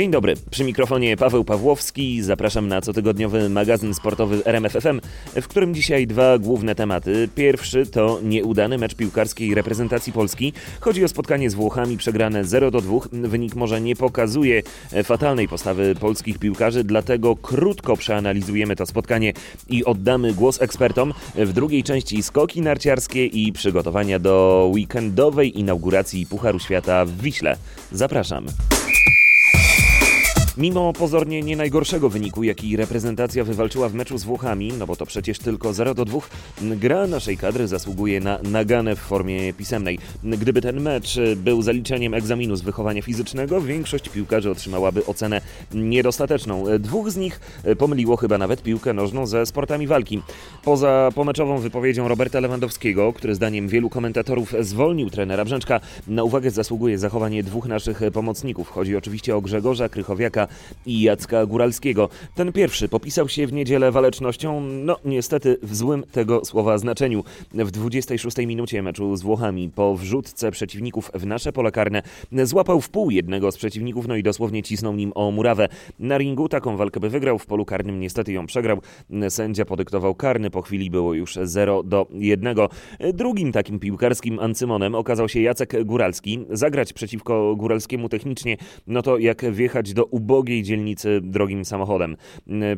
[0.00, 2.22] Dzień dobry, przy mikrofonie Paweł Pawłowski.
[2.22, 5.00] Zapraszam na cotygodniowy magazyn sportowy RMFFM,
[5.34, 7.28] w którym dzisiaj dwa główne tematy.
[7.34, 10.52] Pierwszy to nieudany mecz piłkarskiej reprezentacji Polski.
[10.80, 12.98] Chodzi o spotkanie z Włochami przegrane 0 do 2.
[13.12, 14.62] Wynik może nie pokazuje
[15.04, 19.32] fatalnej postawy polskich piłkarzy, dlatego krótko przeanalizujemy to spotkanie
[19.68, 21.14] i oddamy głos ekspertom.
[21.34, 27.56] W drugiej części skoki narciarskie i przygotowania do weekendowej inauguracji Pucharu Świata w Wiśle.
[27.92, 28.46] Zapraszam.
[30.56, 35.06] Mimo pozornie nie najgorszego wyniku, jaki reprezentacja wywalczyła w meczu z Włochami, no bo to
[35.06, 36.18] przecież tylko 0 do 2,
[36.60, 39.98] gra naszej kadry zasługuje na naganę w formie pisemnej.
[40.24, 45.40] Gdyby ten mecz był zaliczeniem egzaminu z wychowania fizycznego, większość piłkarzy otrzymałaby ocenę
[45.74, 46.64] niedostateczną.
[46.78, 47.40] Dwóch z nich
[47.78, 50.22] pomyliło chyba nawet piłkę nożną ze sportami walki.
[50.64, 56.98] Poza pomeczową wypowiedzią Roberta Lewandowskiego, który zdaniem wielu komentatorów zwolnił trenera Brzęczka, na uwagę zasługuje
[56.98, 58.68] zachowanie dwóch naszych pomocników.
[58.68, 60.39] Chodzi oczywiście o Grzegorza Krychowiaka
[60.86, 62.08] i Jacka Góralskiego.
[62.34, 67.24] Ten pierwszy popisał się w niedzielę walecznością, no niestety w złym tego słowa znaczeniu.
[67.54, 72.90] W 26 minucie meczu z Włochami po wrzutce przeciwników w nasze pole karne złapał w
[72.90, 75.68] pół jednego z przeciwników, no i dosłownie cisnął nim o murawę.
[75.98, 78.78] Na ringu taką walkę by wygrał, w polu karnym niestety ją przegrał.
[79.28, 82.56] Sędzia podyktował karny, po chwili było już 0 do 1.
[83.14, 86.44] Drugim takim piłkarskim ancymonem okazał się Jacek Góralski.
[86.50, 92.16] Zagrać przeciwko Góralskiemu technicznie, no to jak wjechać do ubogiej ubogiej dzielnicy drogim samochodem.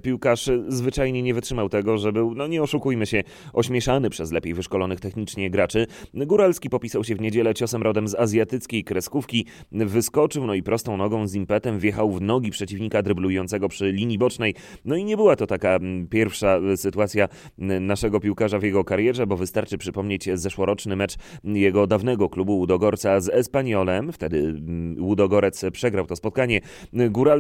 [0.02, 3.22] Piłkarz zwyczajnie nie wytrzymał tego, że był, no nie oszukujmy się,
[3.52, 5.86] ośmieszany przez lepiej wyszkolonych technicznie graczy.
[6.14, 11.26] Góralski popisał się w niedzielę ciosem rodem z azjatyckiej kreskówki, wyskoczył, no i prostą nogą
[11.26, 14.54] z impetem wjechał w nogi przeciwnika dryblującego przy linii bocznej.
[14.84, 15.78] No i nie była to taka
[16.10, 17.28] pierwsza sytuacja
[17.80, 23.28] naszego piłkarza w jego karierze, bo wystarczy przypomnieć zeszłoroczny mecz jego dawnego klubu Łudogorca z
[23.28, 24.12] Espaniolem.
[24.12, 24.54] Wtedy
[25.00, 26.60] Łudogorec przegrał to spotkanie.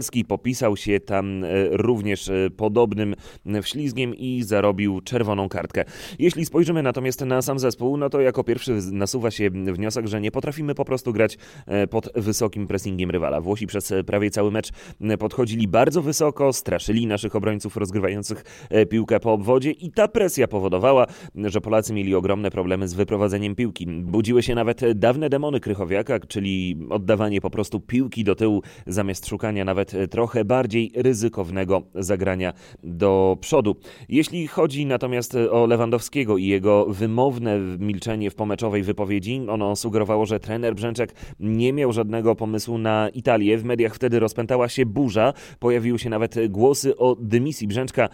[0.02, 3.14] Góralski popisał się tam e, również e, podobnym
[3.62, 5.84] wślizgiem i zarobił czerwoną kartkę.
[6.18, 10.30] Jeśli spojrzymy natomiast na sam zespół, no to jako pierwszy nasuwa się wniosek, że nie
[10.30, 13.40] potrafimy po prostu grać e, pod wysokim pressingiem rywala.
[13.40, 14.70] Włosi przez prawie cały mecz
[15.18, 18.44] podchodzili bardzo wysoko, straszyli naszych obrońców rozgrywających
[18.90, 23.86] piłkę po obwodzie i ta presja powodowała, że Polacy mieli ogromne problemy z wyprowadzeniem piłki.
[23.86, 29.64] Budziły się nawet dawne demony Krychowiaka, czyli oddawanie po prostu piłki do tyłu zamiast szukania
[29.64, 33.76] nawet trochę bardziej ryzykownego zagrania do przodu.
[34.08, 40.40] Jeśli chodzi natomiast o Lewandowskiego i jego wymowne milczenie w pomeczowej wypowiedzi, ono sugerowało, że
[40.40, 43.58] trener Brzęczek nie miał żadnego pomysłu na Italię.
[43.58, 48.08] W mediach wtedy rozpętała się burza, pojawiły się nawet głosy o dymisji Brzęczka.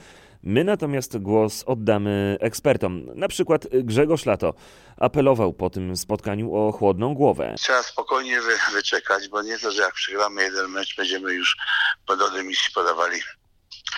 [0.49, 3.07] My natomiast głos oddamy ekspertom.
[3.15, 4.55] Na przykład Grzegorz Lato
[4.97, 7.55] apelował po tym spotkaniu o chłodną głowę.
[7.59, 11.57] Trzeba spokojnie wy, wyczekać, bo nie to, że jak przegramy jeden mecz, będziemy już
[12.07, 13.21] do dymisji podawali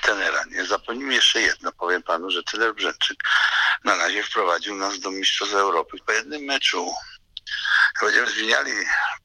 [0.03, 0.45] tenera.
[0.51, 3.17] Nie zapomnijmy jeszcze jedno, powiem panu, że trener Brzęczyk
[3.85, 5.97] na razie wprowadził nas do Mistrzostw Europy.
[6.07, 6.93] Po jednym meczu
[8.03, 8.71] będziemy zmieniali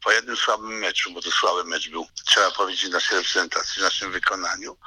[0.04, 4.12] po jednym słabym meczu, bo to słaby mecz był, trzeba powiedzieć, naszej reprezentacji, w naszym
[4.12, 4.78] wykonaniu,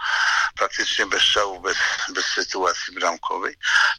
[0.57, 1.77] praktycznie bez strzału, bez,
[2.09, 3.55] bez sytuacji bramkowej.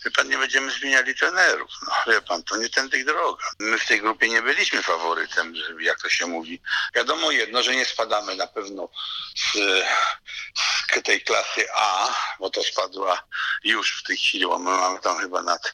[0.05, 1.71] Wie pan, nie będziemy zmieniali trenerów.
[1.87, 3.45] No, wie pan, to nie tędy droga.
[3.59, 6.61] My w tej grupie nie byliśmy faworytem, jak to się mówi.
[6.95, 8.89] Wiadomo jedno, że nie spadamy na pewno
[9.35, 9.57] z,
[10.95, 13.23] z tej klasy A, bo to spadła
[13.63, 15.73] już w tej chwili, bo my mamy tam chyba nad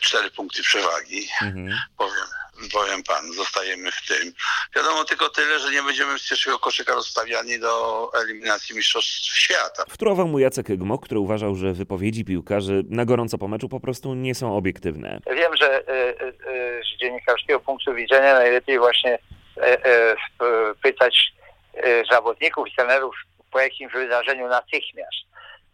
[0.00, 1.28] cztery punkty przewagi.
[1.42, 1.78] Mhm.
[1.98, 2.24] Powiem,
[2.72, 4.32] powiem pan, zostajemy w tym.
[4.76, 9.84] Wiadomo tylko tyle, że nie będziemy z pierwszego koszyka rozstawiani do eliminacji Mistrzostw Świata.
[9.88, 14.14] Wtórował mu Jacek Gmok, który uważał, że wypowiedzi piłkarzy na gorąco po meczu po prostu
[14.14, 15.20] nie są obiektywne.
[15.36, 15.92] Wiem, że y,
[16.50, 19.18] y, z dziennikarskiego punktu widzenia najlepiej właśnie
[20.82, 21.32] pytać
[22.10, 23.14] zawodników i trenerów
[23.50, 25.16] po jakimś wydarzeniu natychmiast,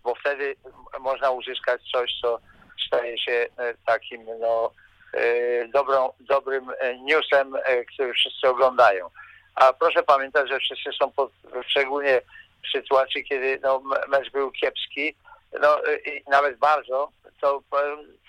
[0.05, 0.57] bo wtedy
[1.01, 2.39] można uzyskać coś, co
[2.87, 3.47] staje się
[3.87, 4.73] takim no,
[5.15, 9.11] E, dobrą, dobrym e, newsem, e, który wszyscy oglądają.
[9.55, 11.33] A proszę pamiętać, że wszyscy są pod,
[11.67, 12.21] szczególnie
[12.65, 15.15] w sytuacji, kiedy no, mecz był kiepski,
[15.61, 15.81] no
[16.29, 17.09] nawet bardzo,
[17.41, 17.63] to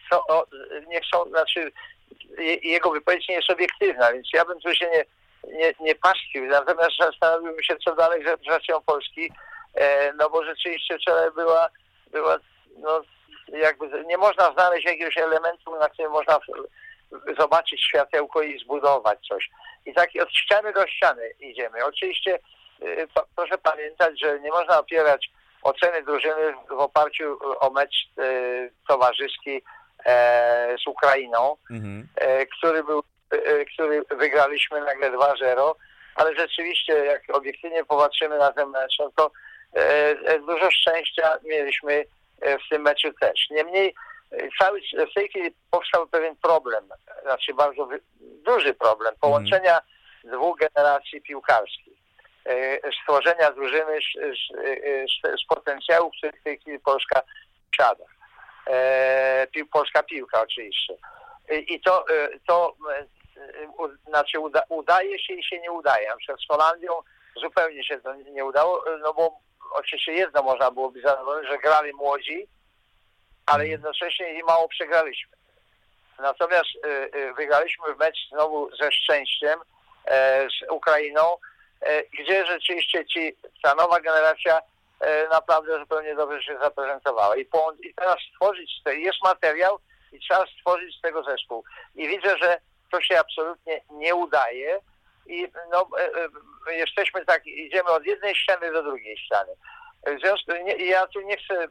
[0.09, 0.45] co,
[0.87, 1.71] nie są, znaczy
[2.63, 5.05] jego wypowiedź nie jest obiektywna, więc ja bym tu się nie,
[5.57, 6.45] nie, nie paszkił.
[6.45, 9.31] Natomiast zastanowiłbym się, co dalej z reprezentacją Polski,
[10.17, 11.69] no bo rzeczywiście wczoraj była,
[12.11, 12.37] była
[12.77, 13.01] no,
[13.47, 16.39] jakby nie można znaleźć jakiegoś elementu, na którym można
[17.39, 19.49] zobaczyć światełko i zbudować coś.
[19.85, 21.85] I tak od ściany do ściany idziemy.
[21.85, 22.39] Oczywiście
[22.81, 25.29] y, proszę pamiętać, że nie można opierać
[25.61, 29.61] oceny drużyny w oparciu o mecz y, towarzyski
[30.05, 32.07] e, z Ukrainą, mhm.
[32.15, 35.73] E, który był, e, który wygraliśmy nagle 2-0,
[36.15, 39.31] ale rzeczywiście jak obiektywnie popatrzymy na ten mecz, no to
[40.47, 42.05] dużo szczęścia mieliśmy
[42.41, 43.49] w tym meczu też.
[43.49, 43.95] Niemniej
[44.59, 44.81] cały,
[45.11, 46.89] w tej chwili powstał pewien problem,
[47.21, 47.89] znaczy bardzo
[48.19, 49.79] duży problem połączenia
[50.23, 50.37] mm.
[50.37, 51.99] dwóch generacji piłkarskich.
[53.01, 54.37] Stworzenia drużyny z,
[55.11, 57.21] z, z potencjału, który w tej chwili Polska
[57.79, 58.05] posiada.
[59.71, 60.95] Polska piłka oczywiście.
[61.67, 62.05] I to,
[62.47, 62.75] to
[64.07, 66.09] znaczy uda, udaje się i się nie udaje.
[66.09, 66.93] Na przykład z Holandią
[67.41, 69.39] zupełnie się to nie udało, no bo
[69.71, 72.47] oczywiście jedno można było być zadowolone, że grali młodzi,
[73.45, 73.71] ale mhm.
[73.71, 75.37] jednocześnie i mało przegraliśmy.
[76.19, 79.59] Natomiast y, y, wygraliśmy mecz znowu ze szczęściem
[80.05, 81.21] e, z Ukrainą,
[81.81, 84.59] e, gdzie rzeczywiście ci, ta nowa generacja
[84.99, 87.35] e, naprawdę zupełnie dobrze się zaprezentowała.
[87.35, 89.79] I, po, i teraz stworzyć, jest materiał
[90.11, 91.63] i trzeba stworzyć z tego zespół.
[91.95, 92.59] I widzę, że
[92.91, 94.79] to się absolutnie nie udaje
[95.29, 96.09] i no, e,
[96.67, 99.51] e, jesteśmy tak, idziemy od jednej ściany do drugiej ściany.
[100.07, 101.67] W związku, nie, ja tu nie chcę e,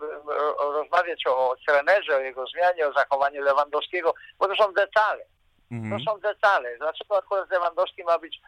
[0.59, 5.25] rozmawiać o trenerze, o jego zmianie, o zachowaniu Lewandowskiego, bo to są detale.
[5.71, 6.05] Mhm.
[6.05, 6.79] To są detale.
[6.79, 8.41] Dlaczego akurat Lewandowski ma być,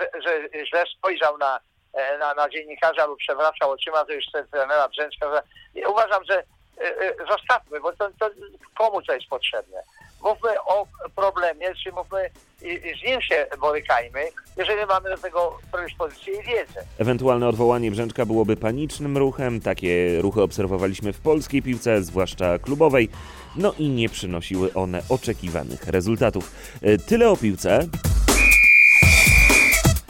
[0.00, 1.60] że, że źle spojrzał na,
[2.18, 5.42] na, na dziennikarza lub przewracał oczyma, to już trenera Brzęczka.
[5.86, 6.42] Uważam, że
[7.30, 8.30] zostawmy, bo to, to
[8.78, 9.82] komu to jest potrzebne
[10.22, 10.86] mówmy o
[11.16, 12.30] problemie, czy mówmy
[13.00, 14.20] z nim się borykajmy,
[14.56, 16.84] jeżeli mamy do tego predyspozycję i wiedzę.
[16.98, 19.60] Ewentualne odwołanie Brzęczka byłoby panicznym ruchem.
[19.60, 23.08] Takie ruchy obserwowaliśmy w polskiej piłce, zwłaszcza klubowej.
[23.56, 26.52] No i nie przynosiły one oczekiwanych rezultatów.
[26.82, 27.88] E, tyle o piłce.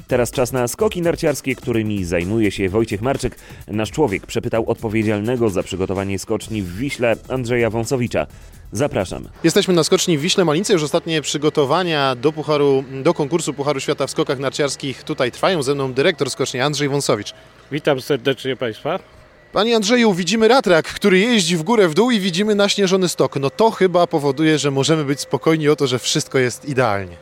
[0.08, 3.36] Teraz czas na skoki narciarskie, którymi zajmuje się Wojciech Marczyk.
[3.68, 8.26] Nasz człowiek przepytał odpowiedzialnego za przygotowanie skoczni w Wiśle Andrzeja Wąsowicza.
[8.72, 9.28] Zapraszam.
[9.44, 10.72] Jesteśmy na skoczni w Wiśle Malińce.
[10.72, 15.62] Już ostatnie przygotowania do, pucharu, do konkursu Pucharu Świata w skokach narciarskich tutaj trwają.
[15.62, 17.34] Ze mną dyrektor skoczni Andrzej Wąsowicz.
[17.72, 18.98] Witam serdecznie Państwa.
[19.52, 23.36] Panie Andrzeju, widzimy ratrak, który jeździ w górę w dół i widzimy naśnieżony stok.
[23.36, 27.16] No to chyba powoduje, że możemy być spokojni o to, że wszystko jest idealnie.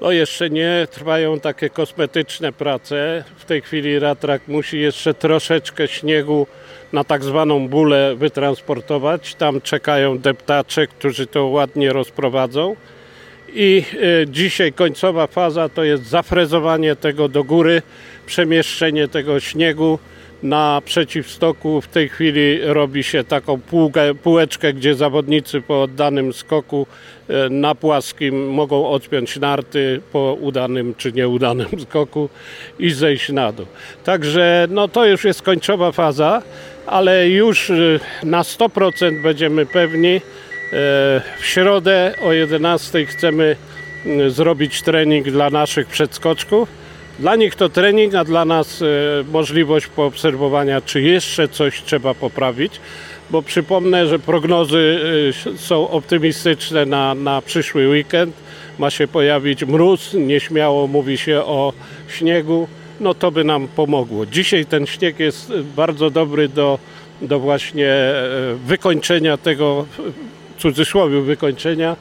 [0.00, 3.24] No jeszcze nie trwają takie kosmetyczne prace.
[3.36, 6.46] W tej chwili ratrak musi jeszcze troszeczkę śniegu
[6.92, 9.34] na tak zwaną bulę wytransportować.
[9.34, 12.76] Tam czekają deptacze, którzy to ładnie rozprowadzą.
[13.54, 17.82] I y, dzisiaj końcowa faza to jest zafrezowanie tego do góry,
[18.26, 19.98] przemieszczenie tego śniegu
[20.44, 21.80] na przeciwstoku.
[21.80, 26.86] W tej chwili robi się taką półkę, półeczkę, gdzie zawodnicy po oddanym skoku
[27.28, 32.28] e, na płaskim mogą odpiąć narty po udanym czy nieudanym skoku
[32.78, 33.66] i zejść na dół.
[34.04, 36.42] Także no, to już jest końcowa faza,
[36.86, 37.74] ale już e,
[38.22, 40.16] na 100% będziemy pewni.
[40.16, 40.20] E,
[41.38, 43.56] w środę o 11 chcemy
[44.28, 46.83] zrobić trening dla naszych przedskoczków
[47.18, 48.86] dla nich to trening, a dla nas e,
[49.32, 52.80] możliwość poobserwowania, czy jeszcze coś trzeba poprawić,
[53.30, 55.00] bo przypomnę, że prognozy
[55.54, 58.34] e, są optymistyczne na, na przyszły weekend.
[58.78, 61.72] Ma się pojawić mróz, nieśmiało mówi się o
[62.08, 62.68] śniegu,
[63.00, 64.26] no to by nam pomogło.
[64.26, 66.78] Dzisiaj ten śnieg jest bardzo dobry do,
[67.22, 68.24] do właśnie e,
[68.66, 69.86] wykończenia tego
[70.58, 71.96] cudzysłowie wykończenia,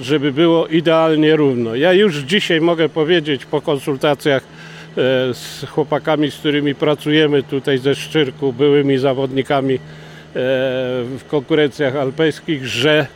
[0.00, 1.74] żeby było idealnie równo.
[1.74, 4.46] Ja już dzisiaj mogę powiedzieć po konsultacjach e,
[5.34, 9.78] z chłopakami, z którymi pracujemy tutaj ze Szczyrku, byłymi zawodnikami e,
[11.04, 13.06] w konkurencjach alpejskich, że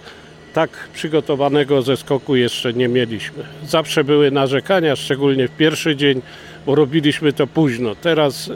[0.53, 3.43] tak przygotowanego ze skoku jeszcze nie mieliśmy.
[3.65, 6.23] Zawsze były narzekania, szczególnie w pierwszy dzień,
[6.67, 7.95] bo robiliśmy to późno.
[7.95, 8.53] Teraz e,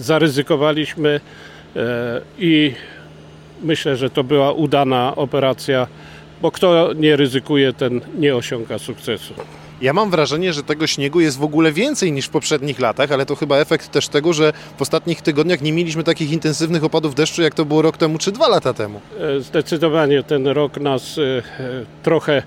[0.00, 1.20] zaryzykowaliśmy
[2.38, 2.72] i
[3.64, 5.86] myślę, że to była udana operacja,
[6.42, 9.34] bo kto nie ryzykuje, ten nie osiąga sukcesu.
[9.82, 13.26] Ja mam wrażenie, że tego śniegu jest w ogóle więcej niż w poprzednich latach, ale
[13.26, 17.42] to chyba efekt też tego, że w ostatnich tygodniach nie mieliśmy takich intensywnych opadów deszczu,
[17.42, 19.00] jak to było rok temu czy dwa lata temu.
[19.20, 21.42] E, zdecydowanie ten rok nas e, e,
[22.02, 22.42] trochę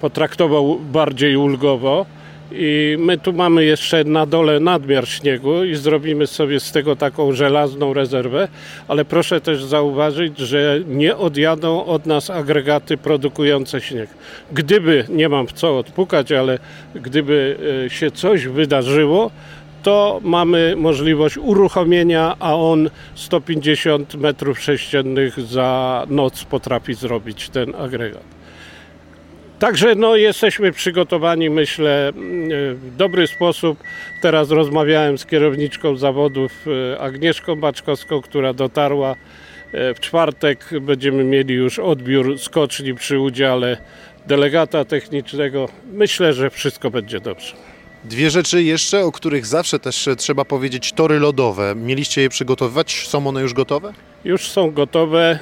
[0.00, 2.06] potraktował bardziej ulgowo.
[2.54, 7.32] I my tu mamy jeszcze na dole nadmiar śniegu i zrobimy sobie z tego taką
[7.32, 8.48] żelazną rezerwę,
[8.88, 14.10] ale proszę też zauważyć, że nie odjadą od nas agregaty produkujące śnieg.
[14.52, 16.58] Gdyby, nie mam w co odpukać, ale
[16.94, 17.56] gdyby
[17.86, 19.30] e, się coś wydarzyło,
[19.82, 28.41] to mamy możliwość uruchomienia, a on 150 metrów sześciennych za noc potrafi zrobić ten agregat.
[29.62, 32.12] Także no, jesteśmy przygotowani, myślę,
[32.74, 33.78] w dobry sposób.
[34.20, 39.16] Teraz rozmawiałem z kierowniczką zawodów e, Agnieszką Baczkowską, która dotarła.
[39.72, 43.76] E, w czwartek będziemy mieli już odbiór skoczni przy udziale
[44.26, 45.68] delegata technicznego.
[45.92, 47.54] Myślę, że wszystko będzie dobrze.
[48.04, 51.74] Dwie rzeczy jeszcze, o których zawsze też trzeba powiedzieć, tory lodowe.
[51.76, 53.06] Mieliście je przygotowywać?
[53.08, 53.92] Są one już gotowe?
[54.24, 55.38] Już są gotowe.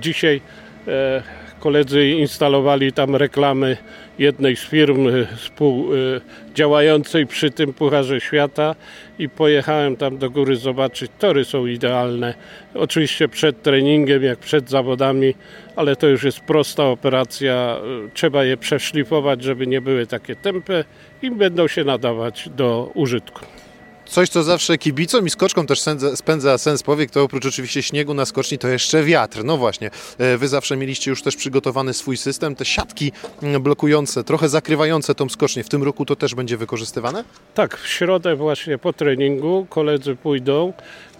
[0.00, 0.40] Dzisiaj
[0.88, 3.76] e, koledzy instalowali tam reklamy
[4.18, 8.74] jednej z firm e, współdziałającej przy tym Pucharze Świata
[9.18, 11.10] i pojechałem tam do góry zobaczyć.
[11.18, 12.34] Tory są idealne.
[12.74, 15.34] Oczywiście przed treningiem, jak przed zawodami,
[15.76, 17.76] ale to już jest prosta operacja.
[18.14, 20.84] Trzeba je przeszlifować, żeby nie były takie tępe
[21.22, 23.63] i będą się nadawać do użytku.
[24.06, 25.82] Coś, co zawsze kibicom i skoczkom też
[26.14, 29.44] spędza sens powiek, to oprócz oczywiście śniegu na skoczni, to jeszcze wiatr.
[29.44, 32.54] No właśnie, e, wy zawsze mieliście już też przygotowany swój system.
[32.54, 37.24] Te siatki mm, blokujące, trochę zakrywające tą skocznię, w tym roku to też będzie wykorzystywane?
[37.54, 40.72] Tak, w środę właśnie po treningu koledzy pójdą,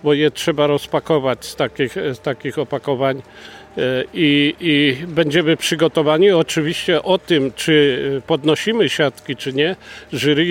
[0.05, 3.23] bo je trzeba rozpakować z takich, z takich opakowań
[3.79, 6.31] e, i, i będziemy przygotowani.
[6.31, 9.77] Oczywiście o tym, czy podnosimy siatki, czy nie,
[10.13, 10.45] jury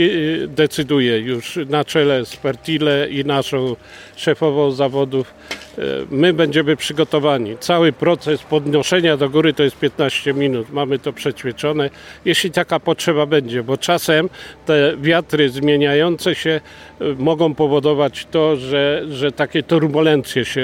[0.43, 3.75] e, decyduje już na czele z Pertile i naszą
[4.15, 5.33] szefową zawodów.
[5.77, 7.57] E, My będziemy przygotowani.
[7.57, 10.71] Cały proces podnoszenia do góry to jest 15 minut.
[10.71, 11.89] Mamy to przećwiczone,
[12.25, 14.29] jeśli taka potrzeba będzie, bo czasem
[14.65, 16.61] te wiatry zmieniające się
[17.01, 20.61] e, mogą powodować to, że, że takie turbulencje się,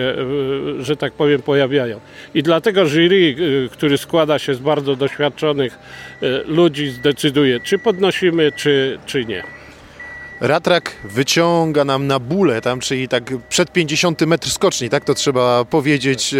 [0.80, 2.00] e, że tak powiem, pojawiają.
[2.34, 3.36] I dlatego jury,
[3.72, 5.80] który składa się z bardzo doświadczonych
[6.48, 9.59] ludzi, zdecyduje, czy podnosimy, czy, czy nie.
[10.42, 15.66] Ratrak wyciąga nam na bóle tam, czyli tak przed 50 metr skoczni, tak to trzeba
[15.66, 16.34] powiedzieć,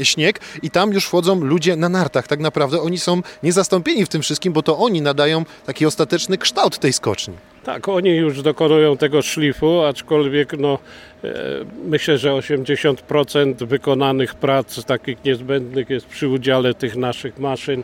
[0.00, 2.26] e, śnieg i tam już wchodzą ludzie na nartach.
[2.26, 6.78] Tak naprawdę oni są niezastąpieni w tym wszystkim, bo to oni nadają taki ostateczny kształt
[6.78, 7.34] tej skoczni.
[7.64, 10.78] Tak, oni już dokonują tego szlifu, aczkolwiek no,
[11.24, 11.34] e,
[11.84, 17.82] myślę, że 80% wykonanych prac takich niezbędnych jest przy udziale tych naszych maszyn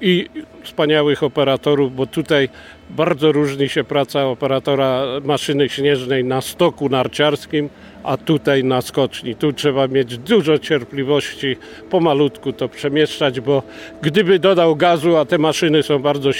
[0.00, 0.26] i
[0.62, 2.48] wspaniałych operatorów, bo tutaj
[2.90, 7.68] bardzo różni się praca operatora maszyny śnieżnej na stoku narciarskim,
[8.04, 9.34] a tutaj na skoczni.
[9.34, 11.56] Tu trzeba mieć dużo cierpliwości,
[11.90, 13.62] pomalutku to przemieszczać, bo
[14.02, 16.30] gdyby dodał gazu, a te maszyny są bardzo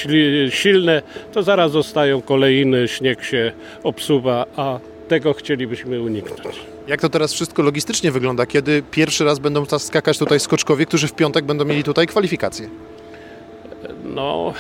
[0.51, 6.76] silne, to zaraz zostają kolejny, śnieg się obsuwa, a tego chcielibyśmy uniknąć.
[6.87, 11.13] Jak to teraz wszystko logistycznie wygląda, kiedy pierwszy raz będą skakać tutaj skoczkowie, którzy w
[11.13, 12.69] piątek będą mieli tutaj kwalifikacje?
[14.05, 14.55] No,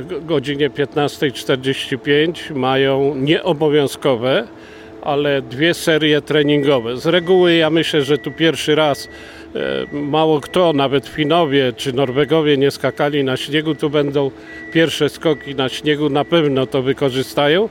[0.00, 4.48] e, go- godzinie 15.45 mają nieobowiązkowe,
[5.02, 6.96] ale dwie serie treningowe.
[6.96, 9.08] Z reguły ja myślę, że tu pierwszy raz
[9.54, 9.58] e,
[9.96, 14.30] mało kto, nawet Finowie czy Norwegowie nie skakali na śniegu, tu będą
[14.72, 17.68] pierwsze skoki na śniegu, na pewno to wykorzystają.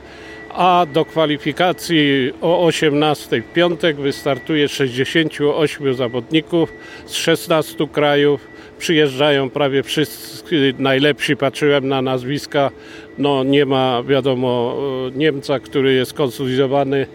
[0.56, 6.72] A do kwalifikacji o 18 w piątek wystartuje 68 zawodników
[7.06, 8.48] z 16 krajów.
[8.78, 11.36] Przyjeżdżają prawie wszyscy najlepsi.
[11.36, 12.70] Patrzyłem na nazwiska.
[13.18, 14.76] No nie ma wiadomo
[15.14, 17.06] e, Niemca, który jest konsolidowany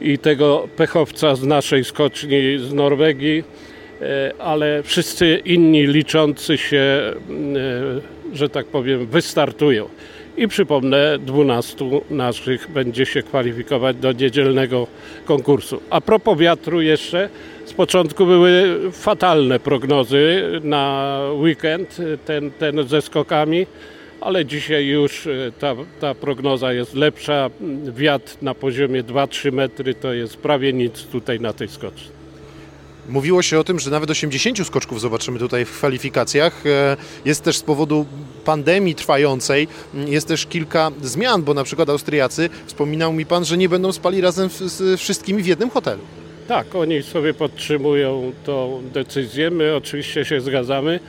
[0.00, 3.44] i tego pechowca z naszej skoczni z Norwegii,
[4.00, 7.14] e, ale wszyscy inni liczący się, e,
[8.32, 9.88] że tak powiem, wystartują.
[10.38, 14.86] I przypomnę, 12 naszych będzie się kwalifikować do niedzielnego
[15.24, 15.80] konkursu.
[15.90, 17.28] A propos wiatru jeszcze,
[17.64, 23.66] z początku były fatalne prognozy na weekend, ten, ten ze skokami,
[24.20, 27.50] ale dzisiaj już e, ta, ta prognoza jest lepsza.
[27.84, 32.17] Wiatr na poziomie 2-3 metry to jest prawie nic tutaj na tej skoczni.
[33.08, 36.66] Mówiło się o tym, że nawet 80 skoczków zobaczymy tutaj w kwalifikacjach.
[36.66, 38.06] E, Jest też z powodu
[38.44, 43.68] pandemii trwającej, jest też kilka zmian, bo na przykład Austriacy, wspominał mi Pan, że nie
[43.68, 46.00] będą spali razem z wszystkimi w jednym hotelu.
[46.48, 49.50] Tak, oni sobie podtrzymują tą decyzję.
[49.50, 51.00] My oczywiście się zgadzamy,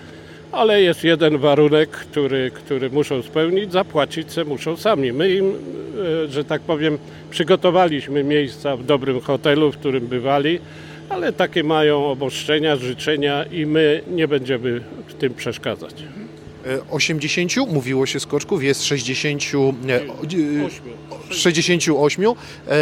[0.51, 5.13] ale jest jeden warunek, który, który muszą spełnić, zapłacić se muszą sami.
[5.13, 5.53] My im,
[6.25, 6.97] e, że tak powiem,
[7.29, 10.59] przygotowaliśmy miejsca w dobrym hotelu, w którym bywali,
[11.09, 15.93] ale takie mają obostrzenia, życzenia i my nie będziemy w tym przeszkadzać.
[16.65, 19.43] E, 80 mówiło się skoczków, jest 60,
[19.85, 22.25] nie, o- e, 68.
[22.67, 22.73] E,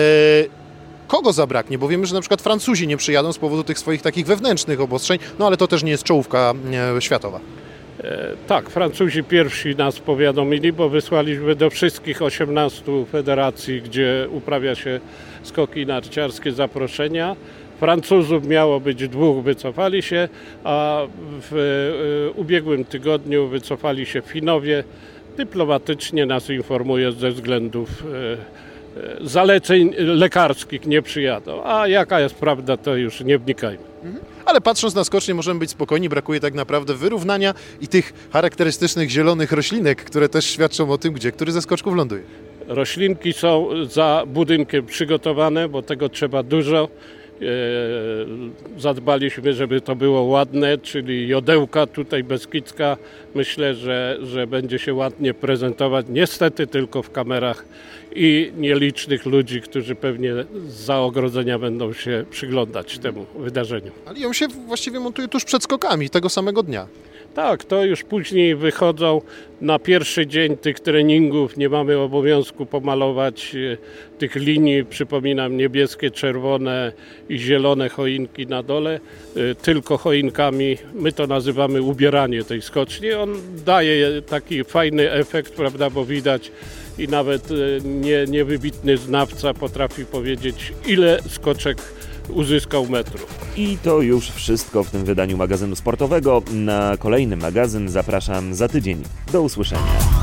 [1.08, 1.78] Kogo zabraknie?
[1.78, 5.20] Bo wiemy, że na przykład Francuzi nie przyjadą z powodu tych swoich takich wewnętrznych obostrzeń,
[5.40, 6.54] no ale to też nie jest czołówka
[6.98, 7.40] e, światowa.
[8.04, 15.00] E, Tak, Francuzi pierwsi nas powiadomili, bo wysłaliśmy do wszystkich 18 federacji, gdzie uprawia się
[15.44, 17.36] skoki narciarskie zaproszenia.
[17.80, 20.30] Francuzów miało być dwóch, wycofali się,
[20.64, 21.02] a
[21.52, 24.84] w e, ubiegłym tygodniu wycofali się Finowie.
[25.38, 28.38] Dyplomatycznie nas informuje ze względów e,
[29.02, 31.64] e, zaleceń lekarskich nie przyjadą.
[31.64, 33.84] A jaka jest prawda, to już nie wnikajmy.
[34.46, 39.52] Ale patrząc na skocznie możemy być spokojni, brakuje tak naprawdę wyrównania i tych charakterystycznych zielonych
[39.52, 42.24] roślinek, które też świadczą o tym, gdzie który ze skoczków ląduje.
[42.68, 46.90] Roślinki są za budynkiem przygotowane, bo tego trzeba dużo.
[47.42, 52.98] E, zadbaliśmy, żeby to było ładne, czyli jodełka tutaj Beskidzka.
[53.36, 56.06] Myślę, że, że będzie się ładnie prezentować.
[56.10, 57.66] Niestety tylko w kamerach
[58.18, 60.34] i nielicznych ludzi, którzy pewnie
[60.68, 63.92] za ogrodzenia będą się przyglądać temu wydarzeniu.
[64.06, 66.88] Ale ją się właściwie montuje tuż przed skokami tego samego dnia.
[67.38, 69.22] Tak, to już później wychodzą
[69.62, 71.58] na pierwszy dzień tych treningów.
[71.58, 73.78] Nie mamy obowiązku pomalować e,
[74.18, 76.92] tych linii, przypominam, niebieskie, czerwone
[77.30, 79.00] i zielone choinki na dole,
[79.36, 80.78] e, tylko choinkami.
[80.94, 83.14] My to nazywamy ubieranie tej skoczni.
[83.14, 86.52] On daje taki fajny efekt, prawda, bo widać
[86.98, 91.82] i nawet e, nie, niewybitny znawca potrafi powiedzieć, ile skoczek
[92.30, 93.40] uzyskał metrów.
[93.58, 96.44] I to już wszystko w tym wydaniu magazynu sportowego.
[96.52, 99.04] Na kolejny magazyn zapraszam za tydzień.
[99.32, 100.17] Do usłyszenia.